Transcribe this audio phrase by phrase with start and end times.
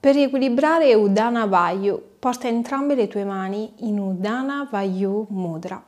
[0.00, 5.84] Per riequilibrare Udana Vayu, porta entrambe le tue mani in Udana Vayu Mudra.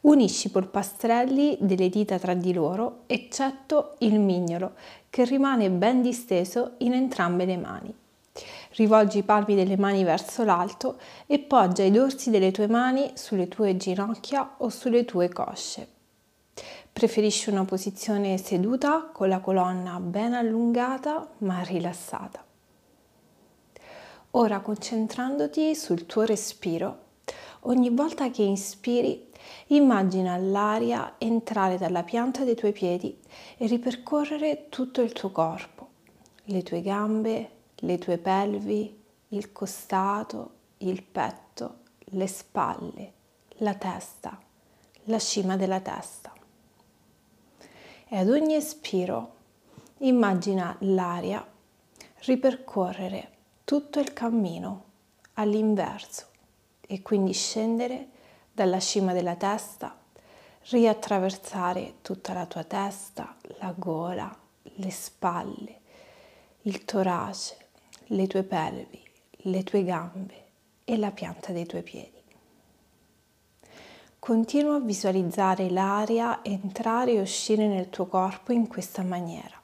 [0.00, 4.72] Unisci i polpastrelli delle dita tra di loro, eccetto il mignolo,
[5.10, 7.94] che rimane ben disteso in entrambe le mani.
[8.70, 13.48] Rivolgi i palmi delle mani verso l'alto e poggia i dorsi delle tue mani sulle
[13.48, 15.86] tue ginocchia o sulle tue cosce.
[16.90, 22.42] Preferisci una posizione seduta con la colonna ben allungata ma rilassata.
[24.34, 27.00] Ora concentrandoti sul tuo respiro,
[27.64, 29.28] ogni volta che inspiri
[29.66, 33.14] immagina l'aria entrare dalla pianta dei tuoi piedi
[33.58, 35.88] e ripercorrere tutto il tuo corpo,
[36.44, 43.12] le tue gambe, le tue pelvi, il costato, il petto, le spalle,
[43.58, 44.40] la testa,
[45.04, 46.32] la cima della testa.
[48.08, 49.34] E ad ogni espiro
[49.98, 51.46] immagina l'aria
[52.20, 53.32] ripercorrere
[53.64, 54.84] tutto il cammino
[55.34, 56.26] all'inverso
[56.80, 58.08] e quindi scendere
[58.52, 59.96] dalla cima della testa,
[60.70, 65.80] riattraversare tutta la tua testa, la gola, le spalle,
[66.62, 67.56] il torace,
[68.06, 69.02] le tue pelvi,
[69.44, 70.44] le tue gambe
[70.84, 72.20] e la pianta dei tuoi piedi.
[74.18, 79.60] Continua a visualizzare l'aria entrare e uscire nel tuo corpo in questa maniera.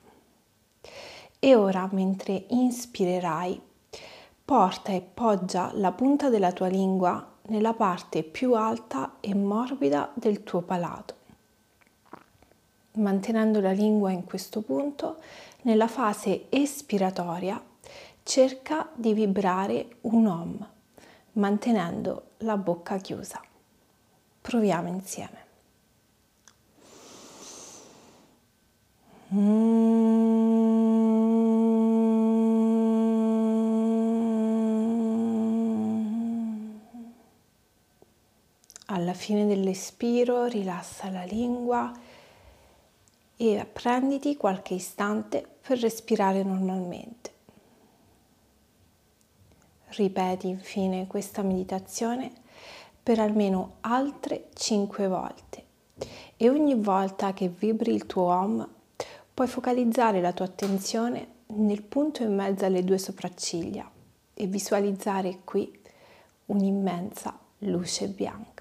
[1.38, 3.60] E ora, mentre inspirerai,
[4.48, 10.42] porta e poggia la punta della tua lingua nella parte più alta e morbida del
[10.42, 11.16] tuo palato.
[12.92, 15.18] Mantenendo la lingua in questo punto,
[15.64, 17.62] nella fase espiratoria
[18.22, 20.68] cerca di vibrare un om,
[21.32, 23.42] mantenendo la bocca chiusa.
[24.40, 25.46] Proviamo insieme.
[38.90, 41.92] Alla fine dell'espiro rilassa la lingua
[43.36, 47.32] e prenditi qualche istante per respirare normalmente.
[49.88, 52.32] Ripeti infine questa meditazione
[53.02, 55.64] per almeno altre 5 volte
[56.38, 58.68] e ogni volta che vibri il tuo Om
[59.34, 63.90] puoi focalizzare la tua attenzione nel punto in mezzo alle due sopracciglia
[64.32, 65.78] e visualizzare qui
[66.46, 68.57] un'immensa luce bianca.